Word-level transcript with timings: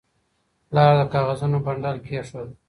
پلار 0.69 0.93
د 0.99 1.01
کاغذونو 1.13 1.57
بنډل 1.65 1.97
کېښود. 2.05 2.49